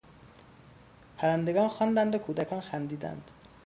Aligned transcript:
پرندگان 1.17 1.67
خواندند 1.67 2.15
و 2.15 2.17
کودکان 2.17 2.61
خندیدند. 2.61 3.31